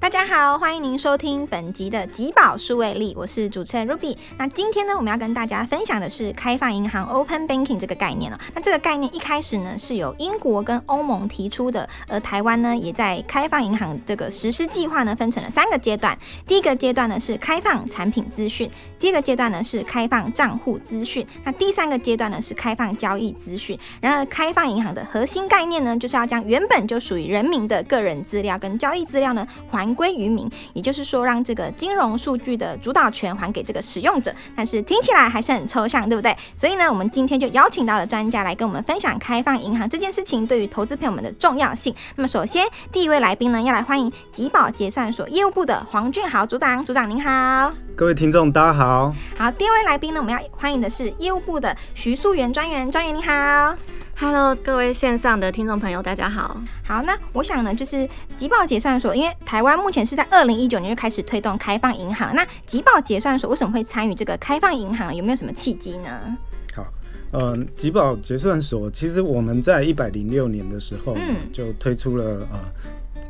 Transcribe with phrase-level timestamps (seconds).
[0.00, 4.16] 大家好，欢迎您收听本集的吉宝数位力，我是主持人 Ruby。
[4.38, 8.38] 那今天呢，我们要跟大家分享的是开放银行 （Open Banking） 这个概念哦。
[8.54, 16.16] 那这个概念一开始呢，是由英国跟欧盟提出的，而台湾呢，也在开放银行这个实施计划呢，分成了三个阶段。
[16.46, 18.70] 第一个阶段呢是开放产品资讯，
[19.00, 23.76] 第二个阶段呢是开放账户资讯，那第三个阶段呢是开放交易资讯。
[24.00, 34.34] 然而，开放银行的核心概念呢，就是要将原本就属于人民的个人资料跟交易资料呢，还归于民，也就是说，让这个金融数据的主导权还给这个使用者。
[34.56, 36.36] 但是听起来还是很抽象，对不对？
[36.54, 41.94] 所以呢，我们今天就邀请到了专家来跟我们分享开放银行这件事情对于投资朋友们的重要性。
[42.16, 46.84] 那么，首先第一位来宾呢，要来欢迎吉宝结算所业务部的黄俊豪组长。
[46.84, 49.12] 组长您好，各位听众大家好。
[49.36, 52.88] 好，第二位来宾呢，我们要欢迎的是业务部的徐素媛专员。
[52.88, 53.74] 专员你好。
[54.16, 56.62] Hello，各位线上的听众朋友，大家好。
[56.84, 62.32] 好，那我想呢，就是集保结算所，因为台湾目前是在二零一九年就开始推动开放银行。
[62.36, 65.12] 那集保结算所为什么会参与这个开放银行？
[65.12, 66.36] 有没有什么契机呢？
[66.76, 66.86] 好，
[67.32, 72.60] 呃，集保结算所其实我们在一百零六年的时候，嗯，就推出了呃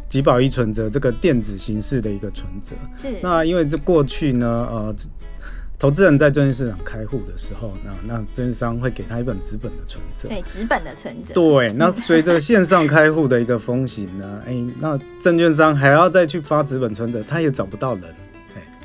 [0.08, 2.74] 集保一存折这个电子形式的一个存折。
[2.96, 3.08] 是。
[3.22, 4.94] 那因为这过去呢，呃。
[5.80, 11.32] 投资人在证券市场开户的时候，那那证券商会给他一本纸本的存折，对，纸本的存折。
[11.32, 18.02] 对，那随着线上开户的一个风行呢，哎，那证券商还要再去发纸本存折，他也找不到人，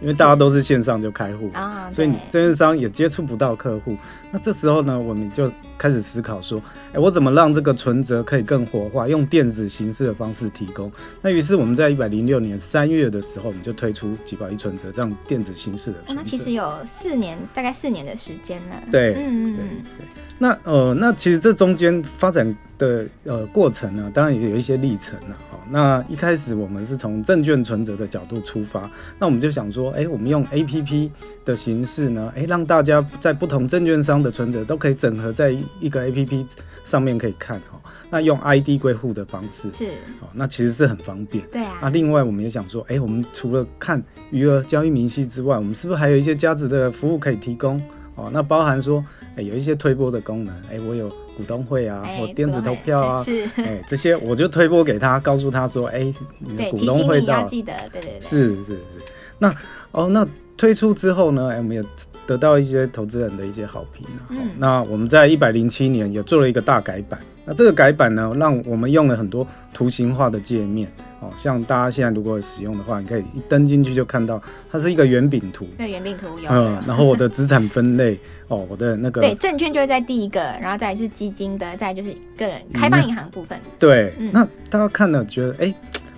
[0.04, 3.98] 因为大家都是线上就开户啊，所以证券商也接触不到客户。
[4.30, 5.52] 那这时候呢，我们就。
[5.76, 6.62] 开始思考说，
[6.94, 10.90] 哎，我怎么让这个存折可以更活化，用电子形式的方式提供？
[11.20, 15.98] 那于是我们在一百零六年三月的时候，我们就推出几保一存折这样电子形式的。
[16.08, 18.82] 那其实有四年，大概四年的时间了。
[18.92, 19.58] 对，嗯嗯
[19.98, 20.08] 对。
[20.38, 25.38] 那呃，那其实这中间发展的呃过程呢，当然也有一些历程了。
[25.50, 31.12] 好，那一开始我们是从证券存折的角度出发，那我们就想说，哎，我们用 A P P
[31.46, 35.54] 的形式呢，哎，让大家在不同证券商的存折都可以整合在。
[35.80, 36.46] 一个 A P P
[36.84, 37.80] 上面可以看哈，
[38.10, 39.86] 那用 I D 归户的方式是，
[40.20, 41.46] 哦，那其实是很方便。
[41.52, 41.78] 对啊。
[41.82, 44.02] 那另外我们也想说，哎，我们除了看
[44.32, 47.82] 余额交易明细之外，我们是不是还有一些价值的服务可以提供？
[48.16, 49.06] 哦，那包含说，
[49.36, 59.02] 哎，有一些推波的功能，哎，我有股东会啊，或电子投票啊， 是，哎，这些我就推播给他，告诉他说，哎，你的股东会到，记得，对对对，是是是。
[59.38, 59.54] 那
[59.92, 60.28] 哦，那。
[60.56, 61.84] 推出之后呢，我们也
[62.26, 67.20] 得到一些投资人的一些好评嗯，那我们在一百零七年也做了一个大改版。
[67.46, 70.88] 那这个改版呢，让我们用了很多图形化的界面。
[71.20, 75.68] 哦，像大家现在如果使用的话，你可以一登进去就看到它是一个圆饼图。
[75.78, 76.50] 对，圆饼图有。
[76.50, 79.20] 嗯，然后我的资产分类， 哦，我的那个。
[79.20, 83.60] 对，证券就会在第一个，然后再是基金的，再就是个人开放银行部分。
[83.78, 85.74] 对，那大家看了觉得，哎。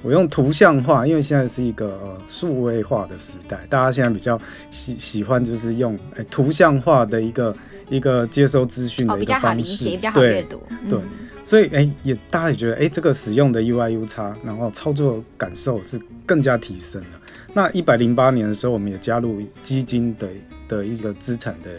[0.05, 4.39] 我用图像化，因为现在是一个呃数位化的时代，大家现在比较
[4.69, 7.55] 喜喜欢就是用诶图像化的一个
[7.89, 10.61] 一个接收资讯的一个方式，比较好阅读。
[10.87, 10.99] 对，
[11.43, 17.07] 所以诶也大家也觉得诶这个使用的 UI U 差，然后操作感受是更加提升了。
[17.51, 20.27] 那一百零八年的时候，我们也加入基金的
[20.67, 21.71] 的一个资产的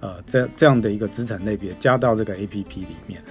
[0.00, 3.22] 呃这这样的一个资产类别加到这个 APP 里面。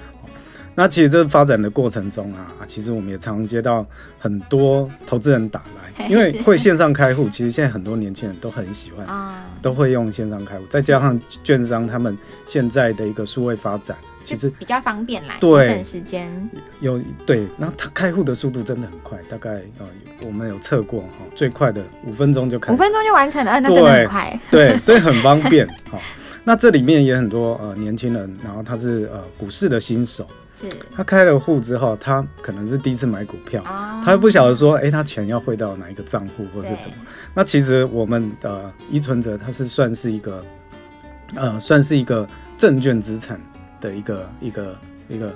[0.79, 3.83] 那其实这发展的过程中啊，其实我们也常接到
[4.19, 16.31] 很多投资人打来，因为会线上开户，其实现在很多年轻人都很喜欢啊，都会用线上开户，再加上券商他们现在的一个数位发展，其实比较方便来对省时间。
[16.79, 19.87] 有对，那他开户的速度真的很快，大概呃
[20.27, 25.97] 我们有测过哈，最快的五分钟就开，五分钟就完成了，那真的很快，对，所以很方便哈。
[26.43, 30.27] 那这里面也很多呃年轻人，然后他是呃股市的新手。
[30.59, 33.61] 是，他开了户之后，他可能是第一次买股票，
[34.03, 36.95] 他又不晓得说，哎，他钱要汇到哪一个账户，或是怎么。
[37.35, 40.43] 那其实我们的依存者，他是算是一个，
[41.35, 43.39] 呃，算是一个证券资产
[43.79, 44.75] 的一个一个
[45.07, 45.31] 一个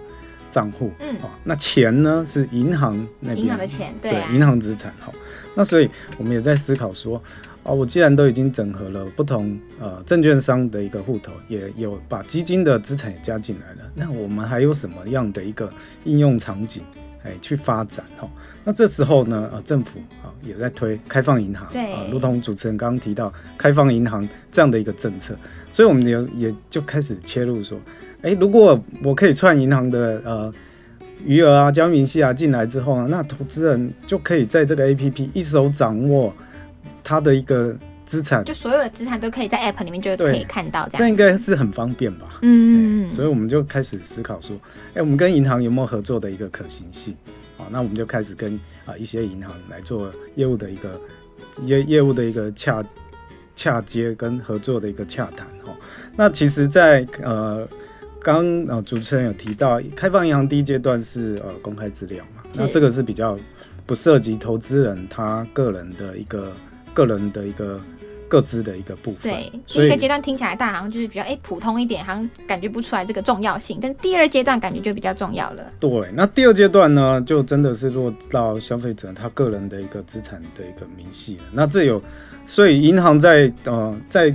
[0.50, 0.92] 账户。
[1.00, 4.92] 嗯，哦，那钱呢是银行那边银行的钱，对，银行资产。
[5.00, 5.14] 好，
[5.54, 5.88] 那所以
[6.18, 7.22] 我们也在思考说。
[7.63, 15.69] 哦，我既然都已经整合了不同呃证券商的一个户头，也有把基金的资产也加进来了， 那我们还有什么样的一个
[16.04, 16.81] 应用场景
[17.24, 18.28] 哎去发展哈？
[18.63, 25.36] 那这时候呢，呃，政府啊也在推开放银行，对，如同主持人刚刚提到开放银行这样的一个政策，
[25.72, 27.78] 所以我们也也就开始切入说，
[28.24, 30.52] 哎，如果我可以串银行的呃
[31.24, 36.34] 余额啊、交易明细啊进来之后呢，那投资人就可以在这个 A P P 一手掌握。
[37.03, 37.75] 它的一个
[38.06, 42.39] 资产，就所有的资产都可以在 App 里面就可以看到，这样这应该是很方便吧？
[42.42, 44.56] 嗯，所以我们就开始思考说，
[44.94, 47.15] 哎，我们跟银行有没有合作的一个可行性？
[47.57, 51.00] 啊，那我们就开始跟啊一些银行来做业务的一个
[51.63, 52.83] 业业务的一个洽
[53.56, 55.71] 洽接跟合作的一个洽谈哈。
[56.15, 57.68] 那其实在，呃
[58.21, 63.38] 刚呃主持人有提到，开放银行第一阶段是呃公开资料嘛，那这个是比较
[63.86, 66.51] 不涉及投资人他个人的一个
[66.94, 67.80] 个人的一个。
[68.32, 73.78] 各自的一个部分，对，第一个阶段听起来，大好像就是比较哎普通一点，好像感觉不出来这个重要性。
[73.82, 75.70] 但第二阶段感觉就比较重要了。
[75.82, 81.44] 对，那第二阶段呢，就真的是落到消费者他个人的一个资产的一个明细了。
[81.52, 82.02] 那这有，
[82.46, 84.34] 所以银行在呃在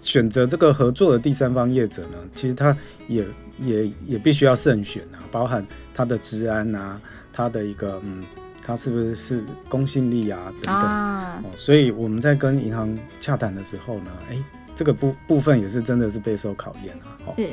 [0.00, 2.74] 选择这个合作的第三方业者呢，其实他
[3.08, 3.22] 也
[3.60, 5.62] 也也必须要慎选啊，包含
[5.92, 6.98] 他的治安啊，
[7.30, 8.24] 他的一个嗯。
[8.68, 14.36] 它是不是是公信力啊等等哦，所以我们在跟银行洽谈的时候呢，哎，
[14.76, 17.32] 这个部部分也是真的是备受考验啊。
[17.34, 17.48] 是，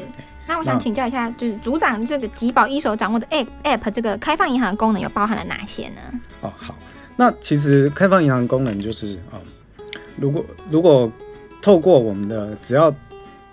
[0.45, 6.01] 那我想请教一下，就是组长这个吉宝一手掌握的 App App 这个开放银行功能有包含了哪些呢？
[6.41, 6.75] 哦，好，
[7.15, 9.39] 那其实开放银行功能就是啊，
[10.17, 11.09] 如果如果
[11.61, 12.93] 透过我们的只要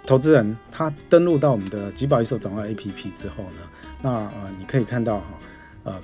[0.04, 3.62] 投资人他登录到我们的吉宝一手掌握 APP 之后呢，
[4.02, 5.24] 那呃你可以看到哈
[5.84, 6.00] 呃。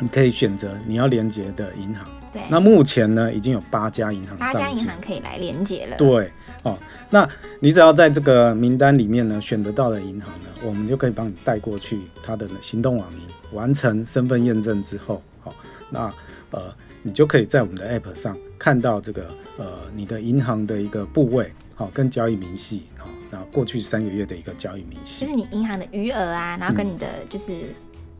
[0.00, 2.04] 你可以选择你要连接的银行。
[2.32, 2.42] 对。
[2.48, 4.36] 那目前呢，已经有八家银行。
[4.36, 5.96] 八家银行可以来连接了。
[5.96, 6.30] 对。
[6.62, 6.76] 哦，
[7.08, 7.26] 那
[7.58, 13.20] 你只要在这个名单里面呢，选得到的银行呢，我们就可以帮你带过去它的行动网银，
[13.56, 15.54] 完成身份验证之后，好，
[15.88, 16.12] 那
[16.50, 19.26] 呃，你就可以在我们的 App 上看到这个
[19.56, 25.24] 呃你的银行的一个部位，好，跟交易明细，好，那过去三个月的一个交易明细。
[25.24, 27.52] 就是你银行的余额啊，然后跟你的就是。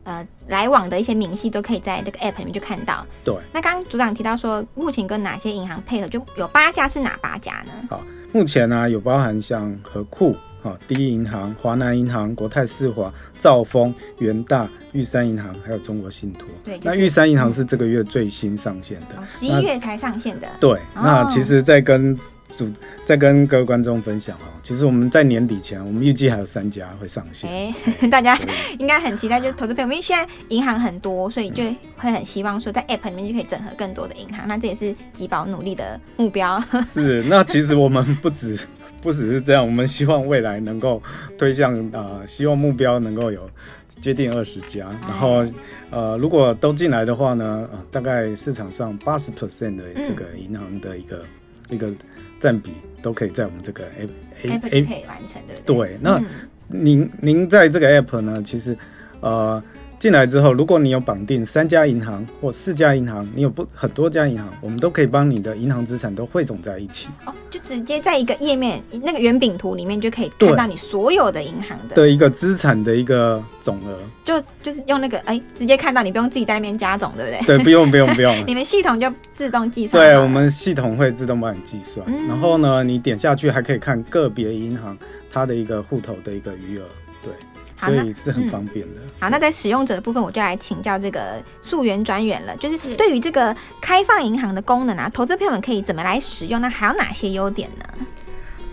[0.03, 3.05] 呃，来往的一些明细都可以在这个 app 里面就看到。
[3.23, 3.35] 对。
[3.53, 7.71] 那刚刚组长提到说，目前跟哪些银行配合，就有八家是哪八家呢？
[7.89, 8.01] 好，
[8.33, 16.47] 目前呢有包含像和库、哈第一银行、华南银行、国泰世华、兆丰、元大、玉山银行，还有中国信托。
[16.63, 16.79] 对。
[16.81, 20.47] 那玉山银行是这个月最新上线的，十一月才上线的。
[20.59, 20.79] 对。
[20.95, 22.17] 那其实，在跟
[22.51, 22.69] 主
[23.03, 27.49] 再跟各位观众分享哦，其实我们在年底前，我们预计还有三家会上线。
[27.49, 27.73] 哎，
[28.11, 28.37] 大家
[28.77, 31.63] 应该很期待，就投资朋友，因为现在银行很多，所以就
[31.97, 34.47] 会很希望说，在 App 里面就可以整合更多的银行。
[34.47, 36.61] 那这也是吉宝努力的目标。
[36.85, 38.59] 是，那其实我们不止
[39.01, 41.01] 不只是这样，我们希望未来能够
[41.37, 43.49] 推向呃，希望目标能够有
[43.87, 45.43] 接近二十家，然后
[45.89, 51.23] 呃，如果都进来的话呢，呃，大概市场上八十 percent 的这个银行的一个
[51.71, 51.91] 一个。
[52.41, 52.71] 占比
[53.03, 54.09] 都可以在我们这个 app
[54.49, 55.53] app 可以完成的。
[55.63, 56.19] 对，那
[56.67, 58.75] 您您在这个 app 呢，其实
[59.19, 59.63] 呃。
[60.01, 67.07] 进来之后，如果你有绑定三家银行或四家银行，你有不很多家银行，我们都可以帮你的银行资产都汇总在一起。
[67.23, 73.99] 哦，就直接在一个页面那个圆饼图里面就可以看到你所有的银行的的一个资产的一个总额。
[74.25, 77.57] 就就是用那个哎，直接看到，你不用自己在那边加总，对不对？
[77.57, 80.03] 对， 不用不用不用，你们系统就自动计算。
[80.03, 82.03] 对，我们系统会自动帮你计算。
[82.27, 84.97] 然后呢，你点下去还可以看个别银行
[85.29, 86.85] 它的一个户头的一个余额。
[87.87, 87.99] 对。
[87.99, 89.01] 所以是很方便的。
[89.19, 92.55] 好，那在使用者的部分，我就来请教这个溯源专员了。
[92.57, 96.59] 就是对于这个开放银行的功能啊，投资朋友们可以怎么来使用？
[96.61, 97.85] 那还有哪些优点呢？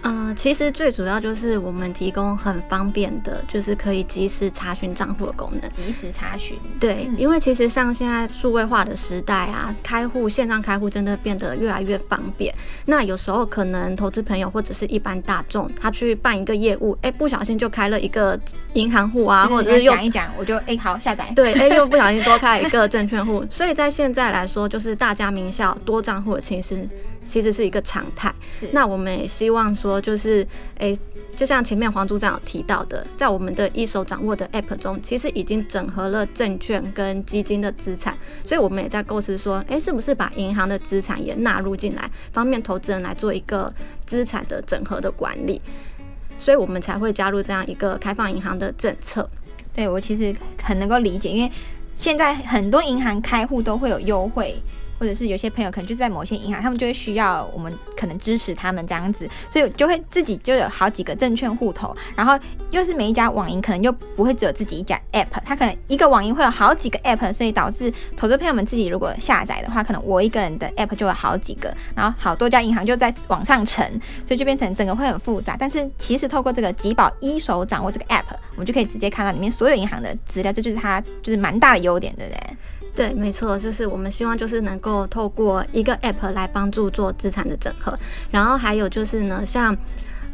[0.03, 5.71] 嗯，其实最主要就是我们提供很方便的，就是可以及时查询账户的功能。
[5.71, 12.55] 及时查询，对，因为其实像现在数位化的时代啊，开户线上开户真的变得越来越方便。
[12.87, 18.39] 那有时候可能投资朋友或者是一般大众，他去办一个业务，哎，不小心就开了一个
[18.75, 21.31] 银行户啊，或者是讲一讲，我就哎好下载。
[21.35, 26.89] 对，哎又不小心多开一个 证券户，所以在现在来说，就是大家名校多账户的其实
[27.25, 28.35] 其实是一个常态。
[28.55, 30.01] 是，那我们也希望说。
[30.01, 30.47] 就是，
[30.77, 30.97] 诶，
[31.37, 43.73] 就像前面黄组长有提到的，在我们的一手掌握的 App 中，其实已经整合了证券跟基金的资产，所以我们也在构思说，诶，是不是把银行的资产也纳入进来，方便投资人来做一个
[44.07, 45.61] 资产的整合的管理，
[46.39, 49.29] 所以我们才会加入这样一个开放银行的政策。
[49.75, 51.53] 对我其实很能够理解，因为
[51.97, 54.61] 现在很多银行开户都会有优惠。
[54.99, 62.39] 或者是有些朋友可能就是在某些银行，他们就会需要我们可能支持他们这样子，所以就会自己就有好几个证券户头，然后
[62.71, 73.85] 又是每一家网银可能就不会只有自己一家 app，它可能一个网银会有好几个 app，所以导致投资朋友们自己如果下载的话，可能我一个人的 app 就有好几个，然后好多家银行就在网上乘，
[74.27, 75.57] 所以就变成整个会很复杂。
[75.59, 82.57] 但是其实透过这个吉宝一手掌握这个 app，我们就可以直接看到里面所有银行的资料，这就是它就是蛮大的优点，对不对？
[82.99, 87.97] 对，没错，就是我们希望就是能够透过一个 app 来帮助做资产的整合，
[88.29, 89.77] 然后还有就是呢，像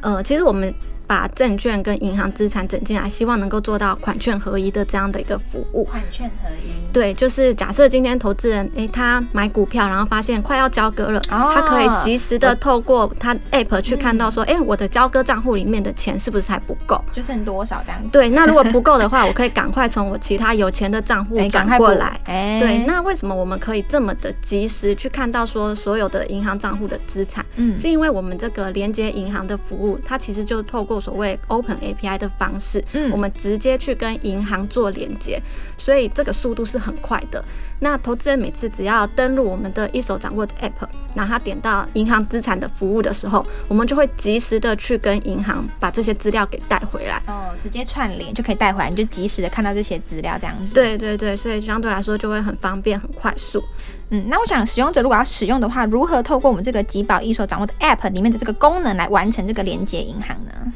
[0.01, 0.75] 呃，其实我们
[1.07, 5.85] 把证券跟银行资产整进来，希望能够做到款券合一的这样的一个服务。
[5.85, 17.03] 款券合一，对，就是假设今天投资人诶，他买股票，然后发现快要交割了，哦他可以及时的透过他 app 去看到说，诶，我的交割账户里面的钱是不是还不够？
[17.13, 18.09] 就剩多少这样子？
[18.11, 22.19] 对，那如果不够的话，我可以赶快从我其他有钱的账户转过来。
[22.25, 27.45] 哎，对，那为什么我们可以这么的及时去看到说所有的银行账户的资产？
[27.57, 35.41] 嗯是因为我们这个连接银行的服务，它其实就透过所谓 Open API 的方式，嗯我们直接去跟银行做连接，
[35.77, 37.45] 所以这个速度是很快的。
[37.81, 47.21] 那投资人每次只要登录我们的一手掌握的 App，然后他点到银行资产的服务的时候，我们就会及时的去跟银行把这些资料给带回来。
[47.27, 53.63] 哦，直接串联就可以带回来，你就及时的看到这些资料这样子。，对对对，所以相对来说就会很方便、很快速。
[54.11, 60.73] 嗯，那我想使用者如果要使用的话，如何透过我们这个集保一手掌握的 App 里面的这个功能来完成这个连接银行呢？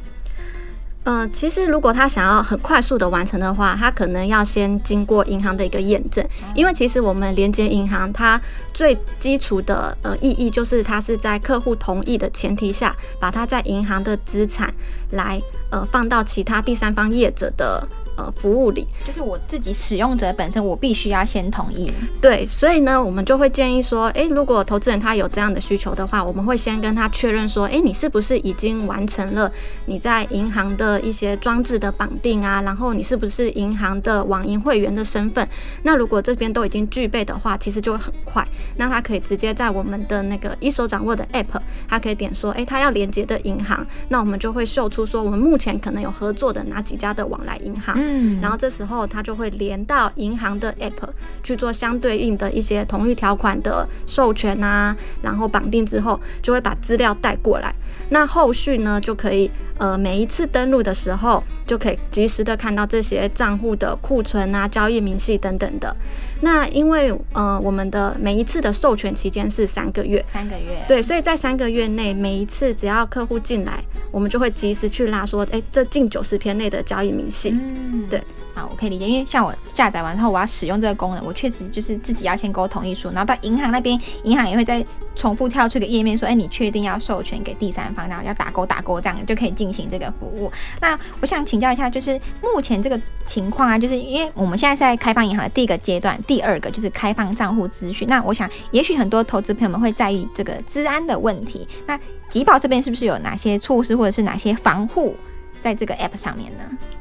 [1.05, 6.23] 呃，其实如果他想要很快速的完成的话，他可能要先经过银行的一个验证，
[6.55, 8.39] 因为其实我们连接银行，它
[8.75, 14.73] 最基础的呃意义就是它是在客户同意的前提下，把它在银行的资产
[15.13, 15.41] 来
[15.71, 18.87] 呃放到其他第三方业者的呃服务里。
[19.07, 21.91] 就是我自己使用者本身，我必须要先同意。
[22.21, 29.51] 对，所以呢，我们就会建议说，诶，如果投资人他有这样的需求的话，我们会先跟他确认说，诶，你是不是已经完成了
[29.87, 32.61] 你在银行的一些装置的绑定啊？
[32.63, 35.49] 然后你是不是银行的网银会员的身份？
[35.85, 38.47] 那如果这边都已经具备的话，其实就会很快。
[38.77, 47.95] 那他可以直接在我们的那个一手掌握的 App，他可以点说，诶，他要连接的银行，那我们就会秀出说，我们目前可能有合作的哪几家的往来银行。
[47.99, 48.08] 嗯
[48.41, 51.09] 然后这时候它就会连到银行的 App
[51.43, 57.75] 去做相对应的一些同一条款的授权啊，然后绑定之后就会把资料带过来。
[58.11, 65.95] 那后续呢就可以呃每一次登录的时候就可以及时的看到这些账户的库存啊、交易明细等等的。
[66.41, 77.51] 那因为呃我们的每一次的授权期间是三个月，三个月，对，所以在三个月内，每一次只要客户进来，我们就会及时去拉说，哎，这近九十天内的交易明细。
[77.51, 78.23] 嗯，对，
[78.59, 84.85] 好，我可以理解，因为像我下载完之后，我要使用这个功能，我确实就是自己要先给我同意书，然后到银行那边，银行也会再
[85.15, 90.51] 重复跳出一个页面说，哎，你确定要授权给第三方，然后要打勾打勾，这样就可以进行这个服务。
[90.81, 98.09] 那我想请教一下，就是目前这个情况啊，就是因为我们现在是在开放银行的第一个阶段，第二个就是开放账户资讯。
[98.09, 101.67] 那我想，也许很多投资朋友们会在意这个资安的问题。
[101.87, 101.97] 那
[102.29, 105.17] 集保这边是不是有哪些措施，或者是哪些防护
[105.63, 106.59] 在这个 App 上面呢？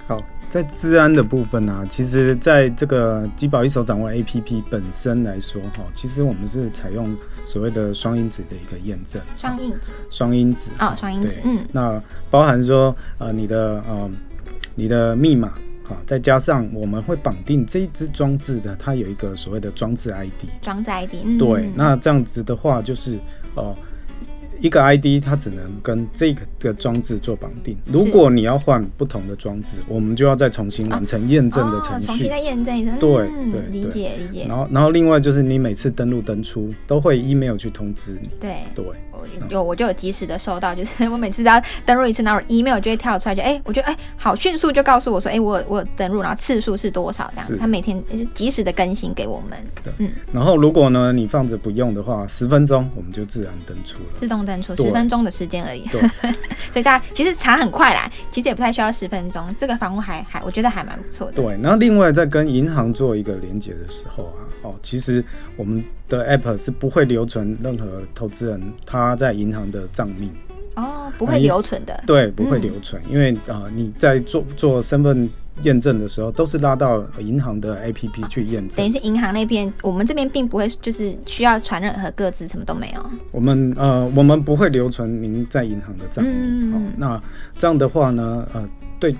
[0.07, 0.17] 好，
[0.49, 9.91] 在治安的部分呢、其实在这个机宝一手掌握 APP 本身来说，哈，其实我们是采用所谓的双因子的一个验证，双因子。
[10.09, 10.71] 双因子。
[10.79, 14.09] 哦，双因子对，嗯，那包含说呃你的呃
[14.75, 15.53] 你的密码。
[15.89, 20.43] 哈，再加上我们会绑定这一支装置的，它有一个所谓的装置 ID。
[20.61, 23.17] 装置 ID，嗯，对，那这样子的话，就是
[23.55, 23.73] 呃，
[24.59, 27.75] 一个 ID 它只能跟这个的装置做绑定。
[27.85, 32.17] 如果你要换不同的装置，我们就要再重新完成验证的程哦、重。
[32.17, 33.29] 新再验证一次，对
[33.69, 34.45] 理解理解。
[34.47, 38.29] 然，后，然后另外就是你每次登录登出都会 email 去通知你。
[38.39, 38.55] 对。
[38.75, 38.95] 对，我
[39.49, 47.47] 有我就有及时的收到，就是我每次只要登录一次，然后 email 就会跳出来，就哎、我觉得哎、好迅速就告诉我说，哎、我有我有登录，然后次数是多少这样。
[47.47, 50.11] 是，他每天就及时的更新给我们，对，嗯。
[50.31, 54.09] 然后如果呢你放着不用的话，十分钟我们就自然登出了。
[54.13, 56.01] 自动登出对十分钟的时间而已，对。
[56.71, 61.33] 所以大家其实查很快啦，其实也不太需要十分钟，这个房屋还还我觉得还蛮不错的。
[61.33, 65.23] 对，然后另外在跟银行做一个连接的时候啊，哦，其实
[65.55, 70.31] 我们的 app 是不会留存任何投资人他在银行的账密，
[70.75, 72.61] 哦，不会留存的，对，不会嗯。
[72.61, 75.29] 留存，因为啊、呃你在做做身份
[75.63, 78.91] 验证的时候，都是拉到银行的 app 去验证等于。
[78.91, 83.05] 是银行那边，我们这边并不会就是需要传任何个资，什么都没有。
[83.31, 86.31] 我们呃，我们不会留存您在银行的账密。
[86.33, 87.21] 嗯哦，那
[87.57, 89.15] 这样的话呢，呃，对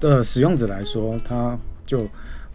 [0.00, 2.06] 的使用者来说，他就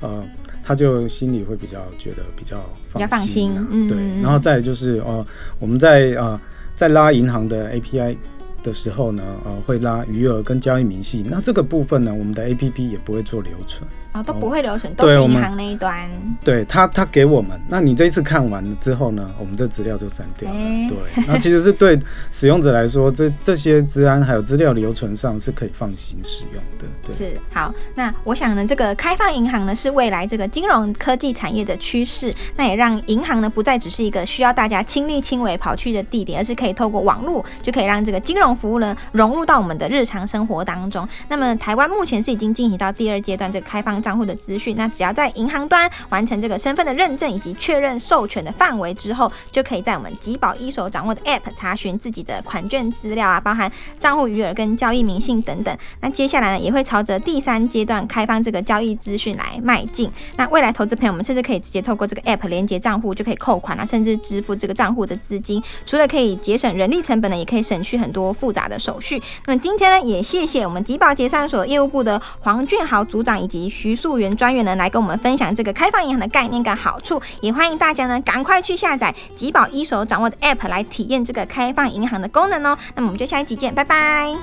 [0.02, 0.24] 呃，
[0.64, 2.58] 他就心里会比较觉得比较
[2.94, 5.26] 比较放心啊嗯对嗯，然后再就是呃，
[5.60, 6.40] 我们在呃
[6.76, 8.16] 在拉银行的 API
[8.64, 11.24] 的时候呢，呃，会拉余额跟交易明细。
[11.28, 13.88] 那这个部分呢，我们的 APP 也不会做留存。
[14.12, 16.10] 哦，都不会留存，都是银行那一端。
[16.44, 22.00] 对他，他给我们，那你这一次看完了之后呢，我们这资料就删掉对，那其实是对
[22.32, 26.88] 使用者来说，这这些治安还有资料留存上是可以放心使用的。
[27.06, 41.08] 对，是好，那我想呢，这个开放银行呢是未来这个金融科技产业的趋势，那也让银行呢不再只是一个需要大家亲力亲为跑去的地点，而是可以透过网络就可以让这个金融服务呢融入到我们的日常生活当中。
[41.28, 55.78] 那么台湾目前是已经进行到第二阶段这个开放账户的资讯，那只要在银行端完成这个身份的认证以及确认授权的范围之后，就可以在我们集宝一手掌握的 App 查询自己的款券资料啊，包含账户余额跟交易明细等等。
[56.02, 60.12] 那接下来呢，也会朝着第三阶段开放这个交易资讯来迈进。
[60.38, 65.62] 那未来投资朋友们甚至可以直接透过这个 App 连接账户就可以扣款啊，甚至支付这个账户的资金。
[65.86, 69.22] 除了可以节省人力成本呢，也可以省去很多复杂的手续。
[69.46, 77.22] 那么今天呢，也谢谢我们集宝结算所业务部的黄俊豪组长以及徐素媛专员呢，来跟我们分享这个开放银行的概念跟好处。
[77.42, 82.78] 也欢迎大家呢，赶快去下载集宝一手掌握的 App 来体验这个开放银行的功能哦。
[82.96, 84.34] 那么我们就下一集见，拜拜。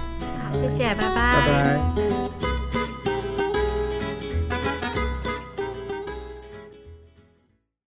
[0.43, 2.56] 好，谢谢，拜拜拜。